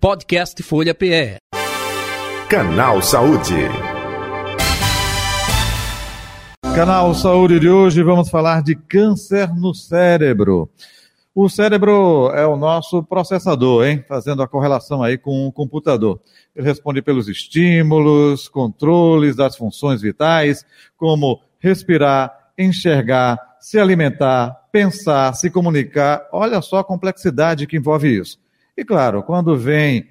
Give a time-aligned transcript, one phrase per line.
[0.00, 1.36] Podcast Folha PE.
[2.48, 3.52] Canal Saúde.
[6.74, 10.70] Canal Saúde de hoje vamos falar de câncer no cérebro.
[11.34, 14.02] O cérebro é o nosso processador, hein?
[14.08, 16.18] Fazendo a correlação aí com o computador.
[16.56, 20.64] Ele responde pelos estímulos, controles das funções vitais,
[20.96, 26.26] como respirar, enxergar, se alimentar, pensar, se comunicar.
[26.32, 28.38] Olha só a complexidade que envolve isso.
[28.80, 30.08] E claro, quando vem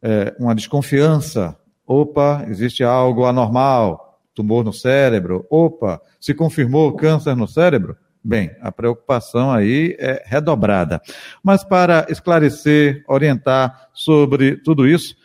[0.00, 7.48] é, uma desconfiança, opa, existe algo anormal, tumor no cérebro, opa, se confirmou câncer no
[7.48, 11.02] cérebro, bem, a preocupação aí é redobrada.
[11.42, 15.16] Mas para esclarecer, orientar sobre tudo isso,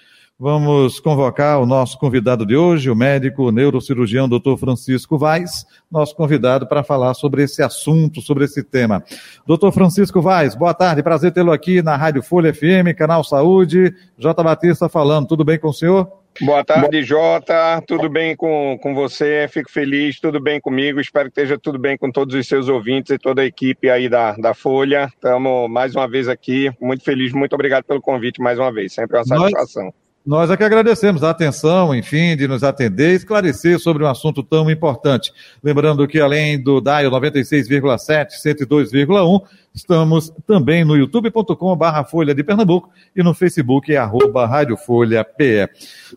[0.42, 4.56] Vamos convocar o nosso convidado de hoje, o médico neurocirurgião Dr.
[4.58, 9.04] Francisco Vaz, nosso convidado para falar sobre esse assunto, sobre esse tema.
[9.46, 9.70] Dr.
[9.74, 13.94] Francisco Vaz, boa tarde, prazer tê-lo aqui na Rádio Folha FM, Canal Saúde.
[14.18, 14.42] J.
[14.42, 16.10] Batista falando, tudo bem com o senhor?
[16.40, 17.84] Boa tarde, Jota.
[17.86, 19.46] Tudo bem com, com você?
[19.52, 21.02] Fico feliz, tudo bem comigo.
[21.02, 24.08] Espero que esteja tudo bem com todos os seus ouvintes e toda a equipe aí
[24.08, 25.12] da, da Folha.
[25.14, 28.94] Estamos mais uma vez aqui, muito feliz, muito obrigado pelo convite mais uma vez.
[28.94, 29.84] Sempre uma satisfação.
[29.84, 30.09] Nós...
[30.30, 34.44] Nós é que agradecemos a atenção, enfim, de nos atender e esclarecer sobre um assunto
[34.44, 35.34] tão importante.
[35.64, 39.42] Lembrando que além do DAIO 96,7, 102,1,
[39.74, 45.24] estamos também no youtube.com barra Folha de Pernambuco e no Facebook é arroba Rádio Folha
[45.24, 45.68] PE.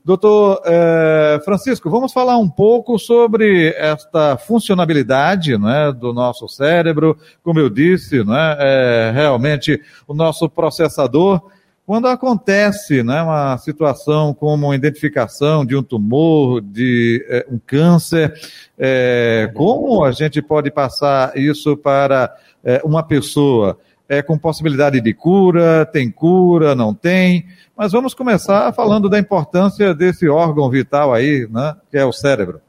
[0.05, 7.17] Doutor eh, Francisco, vamos falar um pouco sobre esta funcionalidade né, do nosso cérebro.
[7.43, 11.41] Como eu disse, né, é realmente o nosso processador
[11.87, 18.33] quando acontece né, uma situação como a identificação de um tumor, de é, um câncer,
[18.79, 23.79] é, como a gente pode passar isso para é, uma pessoa?
[24.09, 27.47] É com possibilidade de cura, tem cura, não tem?
[27.77, 32.61] Mas vamos começar falando da importância desse órgão vital aí, né, que é o cérebro.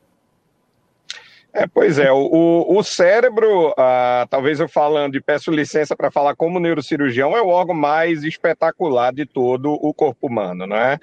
[1.55, 6.35] É, pois é, o, o cérebro, ah, talvez eu falando e peço licença para falar
[6.35, 10.97] como neurocirurgião, é o órgão mais espetacular de todo o corpo humano, não é?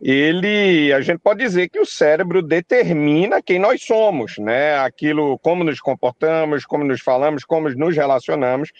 [0.00, 4.76] Ele, a gente pode dizer que o cérebro determina quem nós somos, né?
[4.80, 8.72] Aquilo, como nos comportamos, como nos falamos, como nos relacionamos,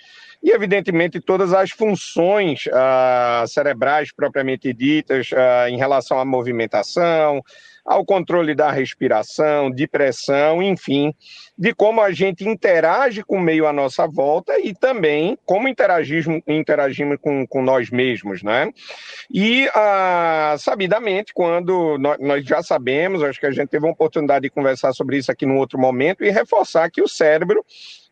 [0.42, 7.40] e evidentemente todas as funções ah, cerebrais propriamente ditas ah, em relação à movimentação,
[7.84, 11.12] ao controle da respiração, de pressão, enfim,
[11.58, 16.40] de como a gente interage com o meio à nossa volta e também como interagimos,
[16.46, 18.70] interagimos com, com nós mesmos, né?
[19.32, 24.44] E, ah, sabidamente, quando nós, nós já sabemos, acho que a gente teve uma oportunidade
[24.44, 27.64] de conversar sobre isso aqui num outro momento e reforçar que o cérebro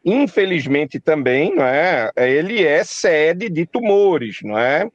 [0.04, 2.10] infelizmente também, não é?
[2.16, 4.88] Ele é sede de tumores, não é?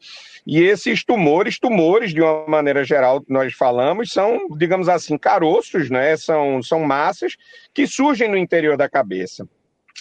[0.45, 6.15] E esses tumores, tumores, de uma maneira geral, nós falamos, são, digamos assim, caroços, né?
[6.17, 7.35] São, são massas
[7.73, 9.47] que surgem no interior da cabeça.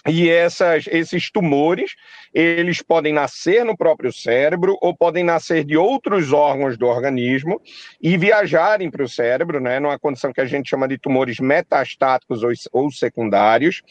[0.07, 1.95] E essas, esses tumores,
[2.33, 7.61] eles podem nascer no próprio cérebro ou podem nascer de outros órgãos do organismo
[8.03, 12.43] e viajarem para o cérebro, né, numa condição que a gente chama de tumores metastáticos
[12.43, 13.83] ou, ou secundários.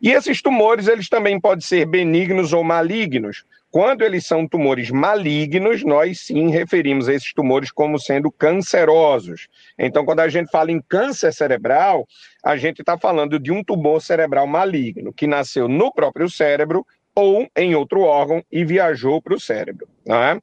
[0.00, 3.44] E esses tumores, eles também podem ser benignos ou malignos.
[3.70, 9.46] Quando eles são tumores malignos, nós sim referimos a esses tumores como sendo cancerosos.
[9.78, 12.04] Então, quando a gente fala em câncer cerebral,
[12.44, 17.46] a gente está falando de um tumor cerebral maligno que nasceu no próprio cérebro ou
[17.56, 19.88] em outro órgão e viajou para o cérebro.
[20.04, 20.40] Né?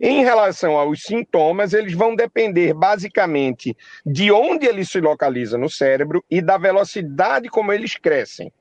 [0.00, 6.24] Em relação aos sintomas, eles vão depender basicamente de onde ele se localiza no cérebro
[6.30, 8.52] e da velocidade como eles crescem.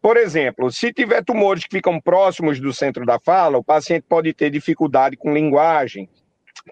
[0.00, 4.32] Por exemplo, se tiver tumores que ficam próximos do centro da fala, o paciente pode
[4.32, 6.08] ter dificuldade com linguagem.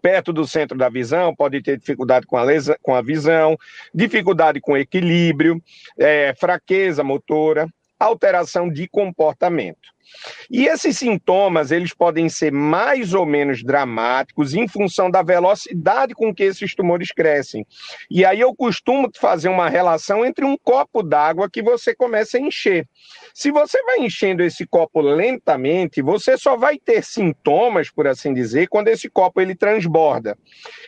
[0.01, 3.59] Perto do centro da visão, pode ter dificuldade com a, lesa, com a visão,
[3.95, 5.63] dificuldade com equilíbrio,
[5.99, 7.67] é, fraqueza motora,
[7.99, 9.91] alteração de comportamento.
[10.51, 16.35] E esses sintomas, eles podem ser mais ou menos dramáticos em função da velocidade com
[16.35, 17.67] que esses tumores crescem.
[18.11, 22.41] E aí eu costumo fazer uma relação entre um copo d'água que você começa a
[22.41, 22.87] encher.
[23.35, 28.69] Se você vai enchendo esse copo lentamente, você só vai ter sintomas, por assim dizer,
[28.69, 30.37] quando esse copo ele transborda.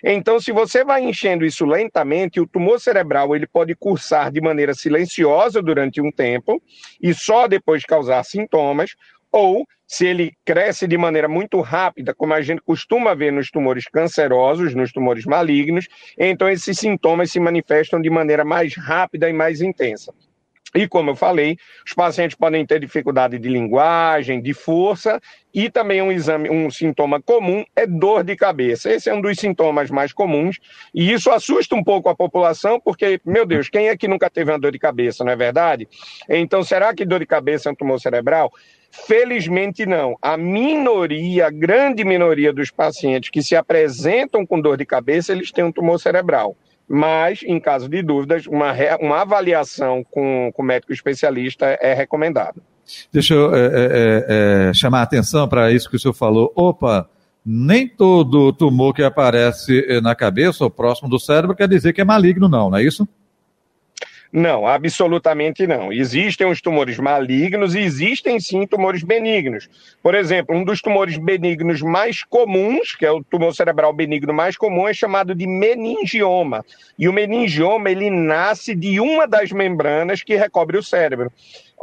[0.02, 4.74] Então, se você vai enchendo isso lentamente, o tumor cerebral ele pode cursar de maneira
[4.74, 6.62] silenciosa durante um tempo
[7.00, 8.94] e só depois causar sintomas,
[9.34, 13.84] ou se ele cresce de maneira muito rápida, como a gente costuma ver nos tumores
[13.86, 19.60] cancerosos, nos tumores malignos, então esses sintomas se manifestam de maneira mais rápida e mais
[19.60, 20.14] intensa.
[20.72, 25.20] E como eu falei, os pacientes podem ter dificuldade de linguagem, de força,
[25.52, 28.90] e também um exame, um sintoma comum é dor de cabeça.
[28.90, 30.58] Esse é um dos sintomas mais comuns,
[30.92, 34.50] e isso assusta um pouco a população, porque, meu Deus, quem é que nunca teve
[34.50, 35.88] uma dor de cabeça, não é verdade?
[36.28, 38.52] Então, será que dor de cabeça é um tumor cerebral?
[39.06, 40.16] Felizmente não.
[40.22, 45.50] A minoria, a grande minoria dos pacientes que se apresentam com dor de cabeça, eles
[45.50, 46.56] têm um tumor cerebral
[46.88, 52.60] mas, em caso de dúvidas, uma, uma avaliação com, com médico especialista é recomendada.
[53.12, 56.52] Deixa eu é, é, é, chamar a atenção para isso que o senhor falou.
[56.54, 57.08] Opa,
[57.44, 62.04] nem todo tumor que aparece na cabeça ou próximo do cérebro quer dizer que é
[62.04, 63.08] maligno, não, não é isso?
[64.36, 65.92] Não, absolutamente não.
[65.92, 69.68] Existem os tumores malignos e existem sim tumores benignos.
[70.02, 74.56] Por exemplo, um dos tumores benignos mais comuns, que é o tumor cerebral benigno mais
[74.56, 76.64] comum, é chamado de meningioma.
[76.98, 81.30] E o meningioma, ele nasce de uma das membranas que recobre o cérebro.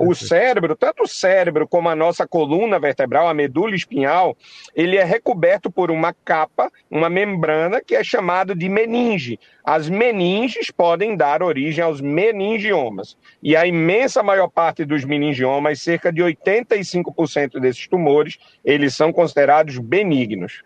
[0.04, 4.36] O cérebro, tanto o cérebro como a nossa coluna vertebral, a medula espinhal,
[4.76, 9.40] ele é recoberto por uma capa, uma membrana que é chamada de meninge.
[9.64, 13.16] As meninges podem dar origem aos meningiomas.
[13.44, 19.78] E a imensa maior parte dos meningiomas, cerca de 85% desses tumores, eles são considerados
[19.78, 20.64] benignos.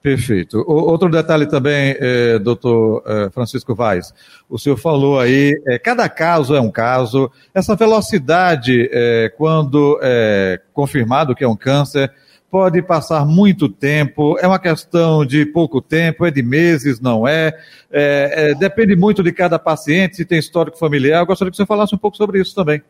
[0.00, 0.60] Perfeito.
[0.60, 4.14] O, outro detalhe também, é, doutor é, Francisco Vaz,
[4.48, 10.60] o senhor falou aí, é, cada caso é um caso, essa velocidade, é, quando é
[10.72, 12.12] confirmado que é um câncer,
[12.48, 17.52] pode passar muito tempo, é uma questão de pouco tempo, é de meses, não é,
[17.90, 21.66] é, é depende muito de cada paciente, se tem histórico familiar, eu gostaria que você
[21.66, 22.80] falasse um pouco sobre isso também.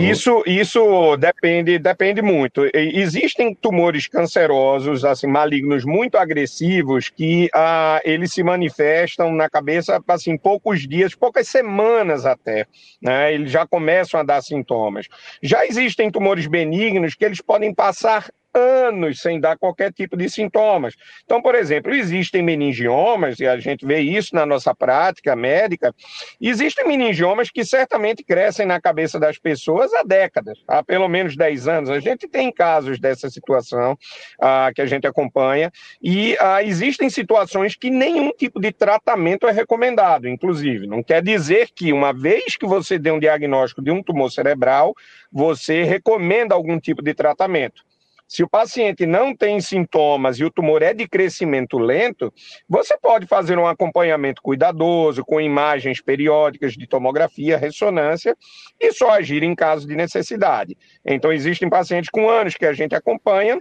[0.00, 2.62] Isso, isso depende, depende muito.
[2.74, 10.36] Existem tumores cancerosos, assim, malignos muito agressivos, que ah, eles se manifestam na cabeça, assim,
[10.36, 12.66] poucos dias, poucas semanas até,
[13.02, 13.32] né?
[13.32, 15.06] Eles já começam a dar sintomas.
[15.42, 20.94] Já existem tumores benignos que eles podem passar anos sem dar qualquer tipo de sintomas.
[21.24, 25.94] Então, por exemplo, existem meningiomas, e a gente vê isso na nossa prática médica,
[26.40, 31.68] existem meningiomas que certamente crescem na cabeça das pessoas há décadas, há pelo menos 10
[31.68, 31.90] anos.
[31.90, 33.98] A gente tem casos dessa situação
[34.40, 35.72] ah, que a gente acompanha,
[36.02, 40.86] e ah, existem situações que nenhum tipo de tratamento é recomendado, inclusive.
[40.86, 44.94] Não quer dizer que, uma vez que você dê um diagnóstico de um tumor cerebral,
[45.32, 47.82] você recomenda algum tipo de tratamento.
[48.26, 52.32] Se o paciente não tem sintomas e o tumor é de crescimento lento,
[52.68, 58.36] você pode fazer um acompanhamento cuidadoso, com imagens periódicas de tomografia, ressonância,
[58.80, 60.76] e só agir em caso de necessidade.
[61.04, 63.60] Então, existem pacientes com anos que a gente acompanha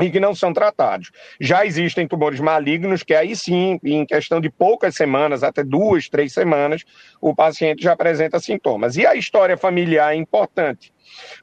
[0.00, 1.10] e que não são tratados.
[1.40, 6.32] Já existem tumores malignos que aí sim, em questão de poucas semanas, até duas, três
[6.32, 6.82] semanas,
[7.20, 8.96] o paciente já apresenta sintomas.
[8.96, 10.91] E a história familiar é importante.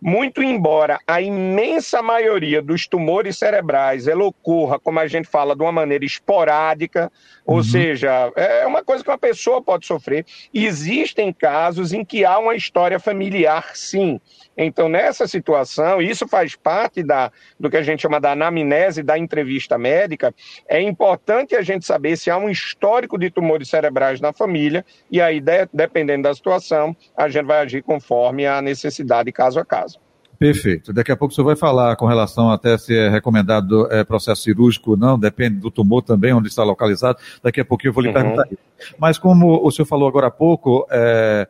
[0.01, 5.61] Muito embora a imensa maioria dos tumores cerebrais ela ocorra, como a gente fala, de
[5.61, 7.11] uma maneira esporádica,
[7.45, 7.63] ou uhum.
[7.63, 12.55] seja, é uma coisa que uma pessoa pode sofrer, existem casos em que há uma
[12.55, 14.19] história familiar, sim.
[14.55, 19.17] Então, nessa situação, isso faz parte da, do que a gente chama da anamnese da
[19.17, 20.33] entrevista médica,
[20.67, 25.21] é importante a gente saber se há um histórico de tumores cerebrais na família, e
[25.21, 29.99] aí, de, dependendo da situação, a gente vai agir conforme a necessidade caso a caso.
[30.39, 30.93] Perfeito.
[30.93, 34.41] Daqui a pouco o senhor vai falar com relação até se é recomendado é, processo
[34.41, 37.19] cirúrgico ou não, depende do tumor também, onde está localizado.
[37.43, 38.13] Daqui a pouquinho eu vou lhe uhum.
[38.13, 38.95] perguntar isso.
[38.97, 41.45] Mas como o senhor falou agora há pouco, é,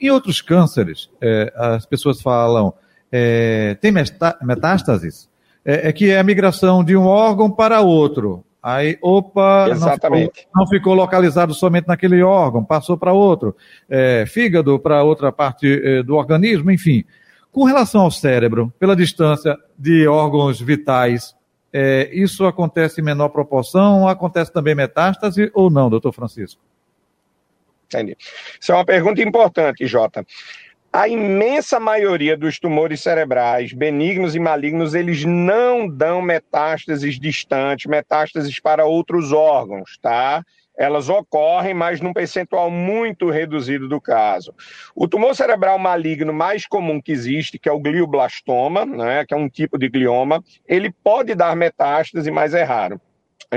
[0.00, 2.72] em outros cânceres, é, as pessoas falam,
[3.12, 5.28] é, tem metástases?
[5.64, 8.44] É, é, que é a migração de um órgão para outro.
[8.62, 13.54] Aí, opa, não ficou, não ficou, localizado somente naquele órgão, passou para outro.
[13.88, 17.04] É, fígado para outra parte é, do organismo, enfim.
[17.52, 21.36] Com relação ao cérebro, pela distância de órgãos vitais,
[21.70, 24.08] é, isso acontece em menor proporção?
[24.08, 26.62] Acontece também metástase ou não, doutor Francisco?
[27.86, 28.16] Entendi.
[28.58, 30.24] Isso é uma pergunta importante, Jota.
[30.90, 38.58] A imensa maioria dos tumores cerebrais, benignos e malignos, eles não dão metástases distantes, metástases
[38.60, 40.42] para outros órgãos, tá?
[40.82, 44.52] Elas ocorrem, mas num percentual muito reduzido do caso.
[44.96, 49.36] O tumor cerebral maligno mais comum que existe, que é o glioblastoma, né, que é
[49.36, 53.00] um tipo de glioma, ele pode dar metástase, mas é raro.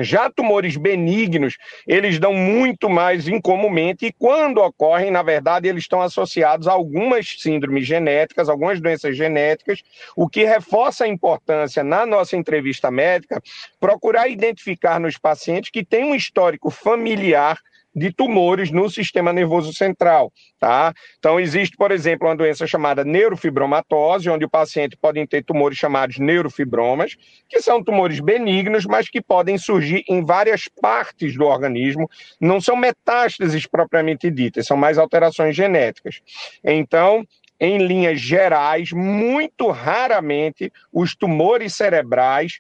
[0.02, 6.02] Já tumores benignos, eles dão muito mais incomumente e quando ocorrem, na verdade, eles estão
[6.02, 9.82] associados a algumas síndromes genéticas, algumas doenças genéticas,
[10.16, 13.42] o que reforça a importância na nossa entrevista médica
[13.80, 17.58] procurar identificar nos pacientes que têm um histórico familiar
[17.96, 20.94] de tumores no sistema nervoso central, tá?
[21.18, 26.18] Então, existe, por exemplo, uma doença chamada neurofibromatose, onde o paciente pode ter tumores chamados
[26.20, 27.16] neurofibromas,
[27.48, 32.10] que são tumores benignos, mas que podem surgir em várias partes do organismo,
[32.40, 36.22] não são metástases propriamente ditas, são mais alterações genéticas.
[36.64, 37.25] Então,
[37.60, 42.60] em linhas gerais, muito raramente os tumores cerebrais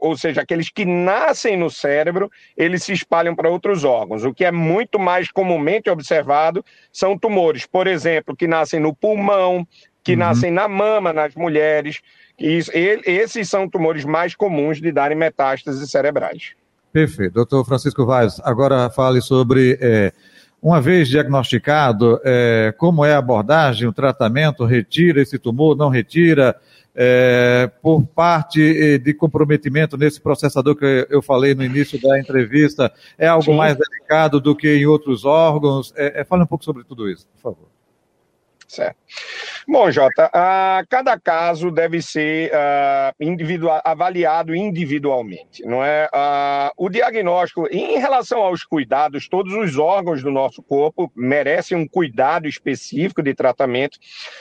[0.00, 4.24] ou seja, aqueles que nascem no cérebro, eles se espalham para outros órgãos.
[4.24, 9.66] O que é muito mais comumente observado são tumores, por exemplo, que nascem no pulmão,
[10.02, 10.18] que uhum.
[10.18, 12.00] nascem na mama nas mulheres.
[12.38, 16.54] Isso, esses são tumores mais comuns de darem metástases cerebrais.
[16.92, 17.34] Perfeito.
[17.34, 19.78] Doutor Francisco Vaz, agora fale sobre.
[19.80, 20.12] É
[20.60, 26.56] uma vez diagnosticado, é, como é a abordagem, o tratamento, retira esse tumor, não retira,
[27.00, 32.92] é, por parte eh, de comprometimento nesse processador que eu falei no início da entrevista,
[33.16, 33.56] é algo Sim.
[33.56, 35.92] mais delicado do que em outros órgãos?
[35.96, 37.68] É, é, fale um pouco sobre tudo isso, por favor.
[38.66, 38.96] Certo.
[39.70, 46.06] Bom, Jota, uh, cada caso deve ser uh, individual, avaliado individualmente, não é?
[46.06, 51.86] Uh, o diagnóstico, em relação aos cuidados, todos os órgãos do nosso corpo merecem um
[51.86, 53.98] cuidado específico de tratamento.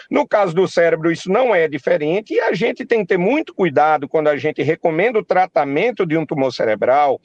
[0.10, 3.54] No caso do cérebro, isso não é diferente e a gente tem que ter muito
[3.54, 7.20] cuidado quando a gente recomenda o tratamento de um tumor cerebral,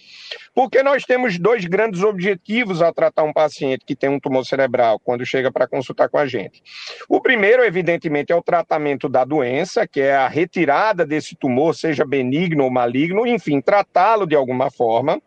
[0.52, 4.98] porque nós temos dois grandes objetivos ao tratar um paciente que tem um tumor cerebral
[4.98, 6.60] quando chega para consultar com a gente.
[7.08, 7.91] O primeiro, evidentemente,
[8.32, 13.26] é o tratamento da doença, que é a retirada desse tumor, seja benigno ou maligno,
[13.26, 15.20] enfim, tratá-lo de alguma forma.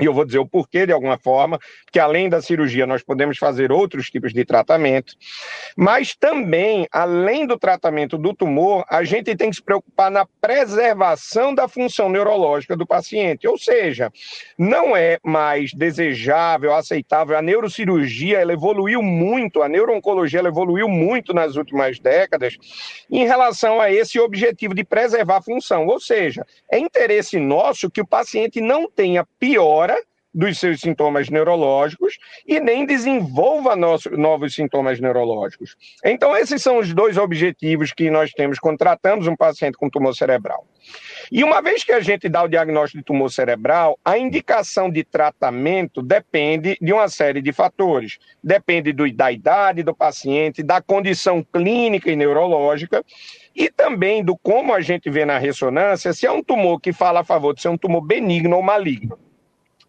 [0.00, 1.58] E eu vou dizer o porquê de alguma forma,
[1.92, 5.14] que além da cirurgia nós podemos fazer outros tipos de tratamento,
[5.76, 11.54] mas também, além do tratamento do tumor, a gente tem que se preocupar na preservação
[11.54, 13.46] da função neurológica do paciente.
[13.46, 14.10] Ou seja,
[14.56, 17.36] não é mais desejável, aceitável.
[17.36, 22.56] A neurocirurgia ela evoluiu muito, a neurooncologia ela evoluiu muito nas últimas décadas
[23.10, 25.86] em relação a esse objetivo de preservar a função.
[25.86, 29.26] Ou seja, é interesse nosso que o paciente não tenha
[29.82, 29.96] piora
[30.34, 35.76] dos seus sintomas neurológicos e nem desenvolva nosso, novos sintomas neurológicos.
[36.02, 40.14] Então, esses são os dois objetivos que nós temos quando tratamos um paciente com tumor
[40.14, 40.66] cerebral.
[41.30, 45.04] E uma vez que a gente dá o diagnóstico de tumor cerebral, a indicação de
[45.04, 48.18] tratamento depende de uma série de fatores.
[48.42, 53.04] Depende do, da idade do paciente, da condição clínica e neurológica,
[53.54, 57.20] e também do como a gente vê na ressonância se é um tumor que fala
[57.20, 59.18] a favor de ser um tumor benigno ou maligno.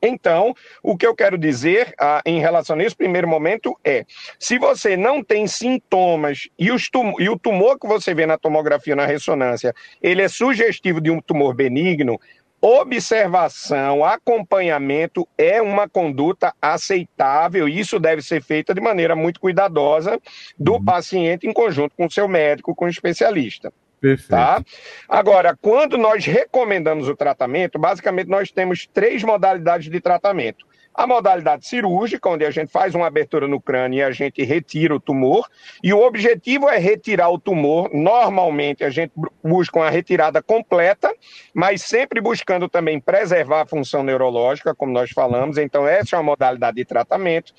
[0.06, 4.06] Então, o que eu quero dizer ah, em relação a esse primeiro momento é:
[4.38, 8.98] se você não tem sintomas e, tum e o tumor que você vê na tomografia,
[8.98, 12.20] na ressonância, ele é sugestivo de um tumor benigno,
[12.62, 20.20] observação, acompanhamento é uma conduta aceitável e isso deve ser feita de maneira muito cuidadosa
[20.60, 20.84] do uhum.
[20.84, 23.72] paciente em conjunto com o seu médico, com o especialista.
[24.04, 24.32] Perfeito.
[24.32, 24.62] Tá?
[25.08, 30.66] Agora, quando nós recomendamos o tratamento, basicamente nós temos três modalidades de tratamento.
[30.94, 34.94] A modalidade cirúrgica, onde a gente faz uma abertura no crânio e a gente retira
[34.94, 35.48] o tumor,
[35.82, 37.90] e o objetivo é retirar o tumor.
[37.94, 41.10] Normalmente a gente busca uma retirada completa,
[41.54, 45.58] mas sempre buscando também preservar a função neurológica, como nós falamos.
[45.58, 47.54] Então, essa é uma modalidade de tratamento.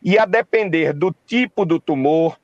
[0.00, 2.38] E a depender do tipo do tumor,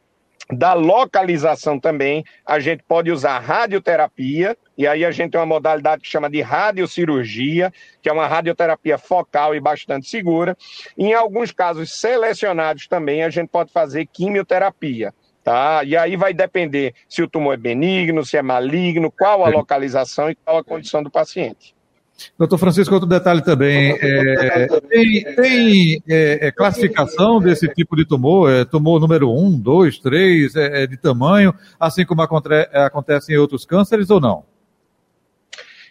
[0.52, 6.02] da localização também, a gente pode usar radioterapia, e aí a gente tem uma modalidade
[6.02, 7.72] que chama de radiocirurgia,
[8.02, 10.56] que é uma radioterapia focal e bastante segura.
[10.98, 15.14] em alguns casos selecionados também, a gente pode fazer quimioterapia.
[15.42, 15.84] Tá?
[15.84, 20.30] E aí vai depender se o tumor é benigno, se é maligno, qual a localização
[20.30, 21.73] e qual a condição do paciente.
[22.38, 23.96] Doutor Francisco, outro detalhe também.
[24.00, 28.50] É, tem, tem é, é, classificação desse tipo de tumor?
[28.50, 30.52] É, tumor número 1, 2, 3,
[30.88, 34.53] de tamanho, assim como acontece em outros cânceres ou não?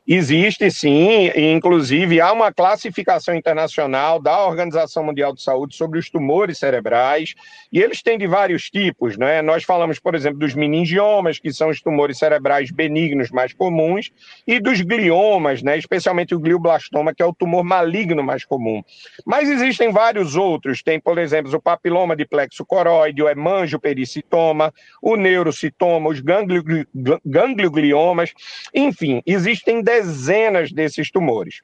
[0.06, 6.58] Existe sim, inclusive há uma classificação internacional da Organização Mundial de Saúde sobre os tumores
[6.58, 7.34] cerebrais,
[7.72, 9.42] e eles têm de vários tipos, né?
[9.42, 14.12] Nós falamos, por exemplo, dos meningiomas, que são os tumores cerebrais benignos mais comuns,
[14.46, 15.78] e dos gliomas, né?
[15.78, 18.84] Especialmente o glioblastoma, que é o tumor maligno mais comum.
[19.26, 25.16] Mas existem vários outros, tem, por exemplo, o papiloma de plexo coroide, o hemangiopericitoma, o
[25.16, 26.22] neurocitoma, os
[27.24, 28.34] gangliogliomas,
[28.74, 31.62] enfim, existem dezenas desses tumores.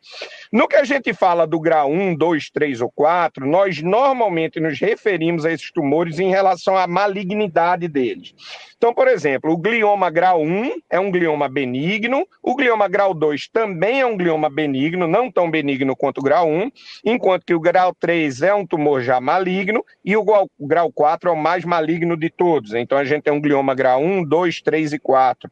[0.51, 4.79] No que a gente fala do grau 1, 2, 3 ou 4, nós normalmente nos
[4.79, 8.33] referimos a esses tumores em relação à malignidade deles.
[8.79, 13.49] Então, por exemplo, o glioma grau 1 é um glioma benigno, o glioma grau 2
[13.49, 16.71] também é um glioma benigno, não tão benigno quanto o grau 1,
[17.03, 20.23] enquanto que o grau 3 é um tumor já maligno e o
[20.57, 22.73] grau 4 é o mais maligno de todos.
[22.73, 25.51] Então, a gente tem um glioma grau 1, 2, 3 e 4.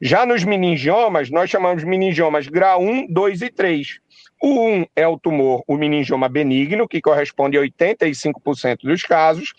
[0.00, 3.98] Já nos meningiomas, nós chamamos meningiomas grau 1, 2 e 3.
[4.42, 9.52] O 1 é o tumor, o meningioma benigno, que corresponde a 85% dos casos,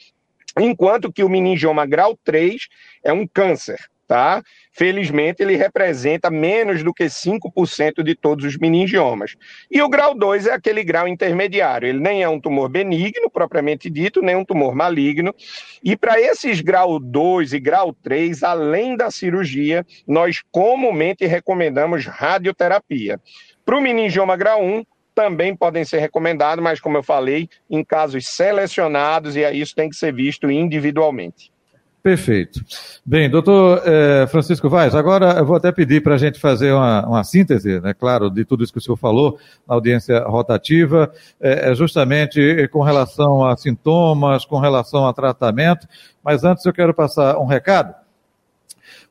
[0.59, 2.67] enquanto que o meningioma grau 3
[3.03, 4.43] é um câncer, tá?
[4.73, 9.35] Felizmente, ele representa menos do que 5% de todos os meningiomas.
[9.69, 11.87] E o grau 2 é aquele grau intermediário.
[11.87, 15.33] Ele nem é um tumor benigno, propriamente dito, nem um tumor maligno.
[15.83, 23.19] E para esses grau 2 e grau 3, além da cirurgia, nós comumente recomendamos radioterapia.
[23.65, 28.27] Para o meningioma grau 1, também podem ser recomendados, mas como eu falei, em casos
[28.27, 31.51] selecionados, e isso tem que ser visto individualmente.
[32.03, 32.59] Perfeito.
[33.05, 37.05] Bem, doutor eh, Francisco Vaz, agora eu vou até pedir para a gente fazer uma,
[37.05, 39.37] uma, síntese, né, claro, de tudo isso que o senhor falou
[39.67, 45.87] na audiência rotativa, eh, justamente com relação a sintomas, com relação a tratamento,
[46.23, 48.00] mas antes eu quero passar um recado.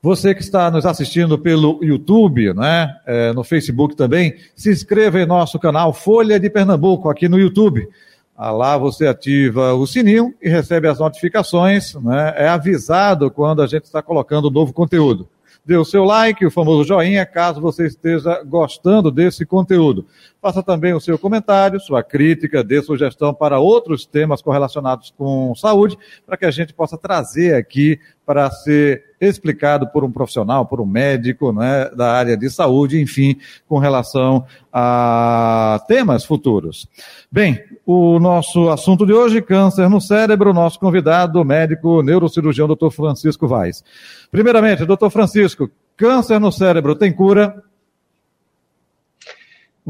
[0.02, 5.26] Você que está nos assistindo pelo YouTube, né, é, no Facebook também, se inscreva em
[5.26, 7.87] nosso canal Folha de Pernambuco aqui no YouTube.
[8.35, 13.66] Ah, lá você ativa o sininho e recebe as notificações, né, é avisado quando a
[13.66, 15.28] gente está colocando novo conteúdo
[15.64, 20.07] dê o seu like, o famoso joinha, caso você esteja gostando desse conteúdo.
[20.40, 25.99] Faça também o seu comentário, sua crítica, dê sugestão para outros temas correlacionados com saúde,
[26.26, 30.87] para que a gente possa trazer aqui para ser explicado por um profissional, por um
[30.87, 33.37] médico né, da área de saúde, enfim,
[33.68, 36.88] com relação a temas futuros.
[37.30, 43.47] Bem, o nosso assunto de hoje, câncer no cérebro, nosso convidado, médico neurocirurgião, doutor Francisco
[43.47, 43.85] Vaz.
[44.30, 47.62] Primeiramente, doutor Francisco, câncer no cérebro tem cura?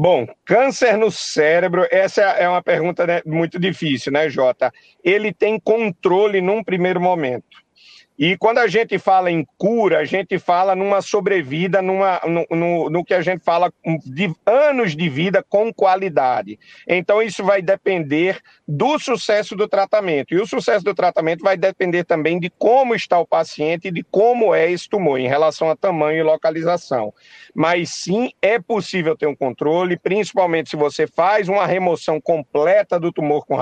[0.03, 4.73] Bom, câncer no cérebro, essa é uma pergunta né, muito difícil, né, Jota?
[5.03, 7.60] Ele tem controle num primeiro momento.
[8.21, 12.87] E quando a gente fala em cura, a gente fala numa sobrevida, numa, no, no,
[12.87, 13.73] no, que a gente fala
[14.05, 16.59] de anos de vida com qualidade.
[16.87, 20.35] Então, isso vai depender do sucesso do tratamento.
[20.35, 24.03] E o sucesso do tratamento vai depender também de como está o paciente e de
[24.03, 27.11] como é esse tumor, em relação a tamanho e localização.
[27.55, 33.11] Mas sim, é possível ter um controle, principalmente se você faz uma remoção completa do
[33.11, 33.57] tumor com,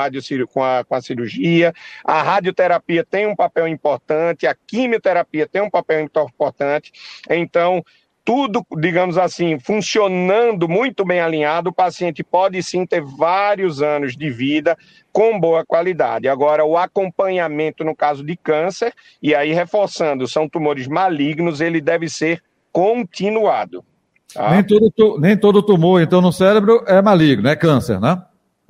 [0.51, 1.73] com, a, com a cirurgia.
[2.03, 6.91] A radioterapia tem um papel importante a quimioterapia tem um papel importante.
[7.29, 7.83] Então,
[8.29, 14.29] tudo, digamos assim, funcionando muito bem alinhado, o paciente pode sim ter vários anos de
[14.29, 14.77] vida
[15.11, 16.27] com boa qualidade.
[16.27, 22.07] Agora, o acompanhamento no caso de câncer, e aí reforçando, são tumores malignos, ele deve
[22.07, 23.83] ser continuado.
[24.31, 24.51] Tá?
[24.51, 28.21] Nem, todo, nem todo tumor, então, no cérebro é maligno, é câncer, né?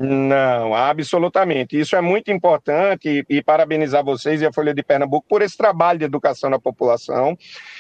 [0.02, 1.78] Não, absolutamente.
[1.78, 5.58] Isso é muito importante e, e, parabenizar vocês e a Folha de Pernambuco por esse
[5.58, 7.38] trabalho de educação da população.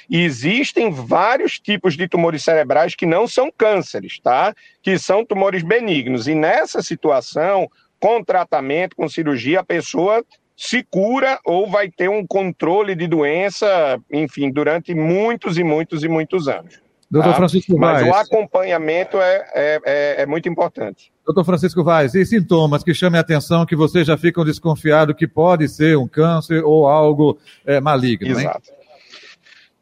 [0.09, 4.53] E existem vários tipos de tumores cerebrais que não são cânceres, tá?
[4.81, 6.27] Que são tumores benignos.
[6.27, 7.69] E nessa situação,
[8.01, 10.21] com tratamento, com cirurgia, a pessoa
[10.57, 16.09] se cura ou vai ter um controle de doença, enfim, durante muitos e muitos e
[16.09, 16.81] muitos anos.
[17.09, 17.37] Doutor tá?
[17.37, 21.11] Francisco Mas o acompanhamento é, é, é, é, muito importante.
[21.25, 25.27] Doutor Francisco Vaz, e sintomas que chamem a atenção que vocês já ficam desconfiados que
[25.27, 28.69] pode ser um câncer ou algo é, maligno, Exato.
[28.69, 28.79] Hein?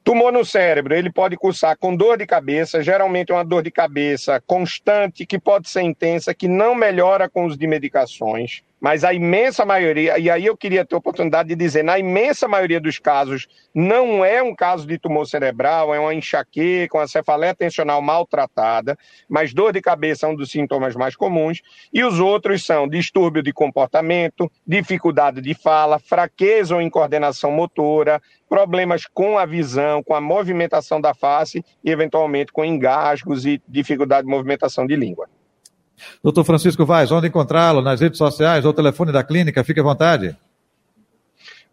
[0.06, 3.70] Tumor no cérebro, ele pode cursar com dor de cabeça, geralmente é uma dor de
[3.70, 9.14] cabeça constante, que pode ser intensa, que não melhora com os de medicações mas a
[9.14, 13.00] imensa maioria, e aí eu queria ter a oportunidade de dizer, na imensa maioria dos
[13.00, 18.98] casos, não é um caso de tumor cerebral, é uma enxaqueca, uma cefaleia tensional maltratada,
[19.28, 21.62] mas dor de cabeça é um dos sintomas mais comuns,
[21.92, 29.06] e os outros são distúrbio de comportamento, dificuldade de fala, fraqueza ou incoordenação motora, problemas
[29.06, 34.32] com a visão, com a movimentação da face e, eventualmente, com engasgos e dificuldade de
[34.32, 35.28] movimentação de língua.
[36.24, 37.82] Doutor Francisco Vaz, onde encontrá-lo?
[37.82, 39.64] Nas redes sociais ou telefone da clínica?
[39.64, 40.36] Fique à vontade.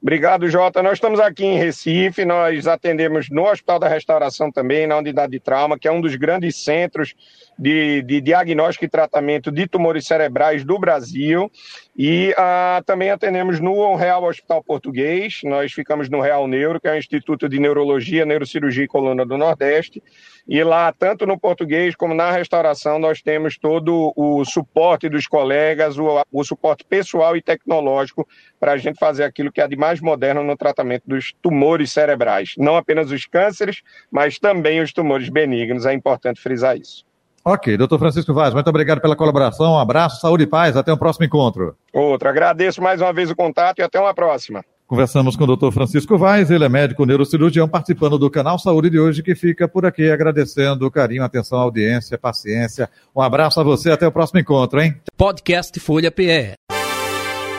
[0.03, 0.83] Obrigado, Jota.
[0.83, 5.41] Nós estamos aqui em Recife, nós atendemos no Hospital da Restauração também, na unidade de
[5.41, 7.15] trauma, que é um dos grandes centros
[7.59, 11.51] de, de diagnóstico e tratamento de tumores cerebrais do Brasil.
[11.97, 16.93] E ah, também atendemos no Real Hospital Português, nós ficamos no Real Neuro, que é
[16.93, 20.03] o Instituto de Neurologia, Neurocirurgia e Coluna do Nordeste.
[20.47, 25.97] E lá, tanto no português como na restauração, nós temos todo o suporte dos colegas,
[25.97, 28.29] o, o suporte pessoal e tecnológico
[28.61, 32.55] para a gente fazer aquilo que é de mais moderno no tratamento dos tumores cerebrais.
[32.59, 35.87] Não apenas os cânceres, mas também os tumores benignos.
[35.87, 37.07] É importante frisar isso.
[37.45, 40.97] Ok, doutor Francisco Vaz, muito obrigado pela colaboração, um abraço, saúde e paz, até o
[40.97, 41.77] próximo encontro.
[41.93, 44.65] Outro, agradeço mais uma vez o contato e até uma próxima.
[44.87, 48.99] Conversamos com o doutor Francisco Vaz, ele é médico neurocirurgião, participando do canal Saúde de
[48.99, 52.89] hoje, que fica por aqui agradecendo o carinho, atenção, audiência, paciência.
[53.15, 54.97] Um abraço a você, até o próximo encontro, hein?
[55.17, 56.55] Podcast Folha PE.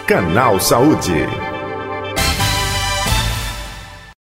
[0.08, 1.55] Canal Saúde.